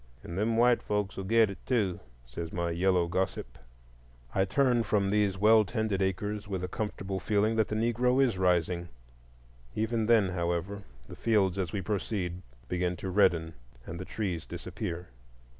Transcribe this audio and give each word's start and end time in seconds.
"And 0.23 0.35
them 0.35 0.57
white 0.57 0.81
folks 0.81 1.15
will 1.15 1.25
get 1.25 1.51
it, 1.51 1.63
too," 1.63 1.99
said 2.25 2.51
my 2.51 2.71
yellow 2.71 3.05
gossip. 3.07 3.59
I 4.33 4.45
turn 4.45 4.81
from 4.81 5.11
these 5.11 5.37
well 5.37 5.63
tended 5.63 6.01
acres 6.01 6.47
with 6.47 6.63
a 6.63 6.67
comfortable 6.67 7.19
feeling 7.19 7.55
that 7.57 7.67
the 7.67 7.75
Negro 7.75 8.19
is 8.19 8.35
rising. 8.35 8.89
Even 9.75 10.07
then, 10.07 10.29
however, 10.29 10.81
the 11.07 11.15
fields, 11.15 11.59
as 11.59 11.71
we 11.71 11.83
proceed, 11.83 12.41
begin 12.67 12.95
to 12.95 13.11
redden 13.11 13.53
and 13.85 13.99
the 13.99 14.03
trees 14.05 14.47
disappear. 14.47 15.09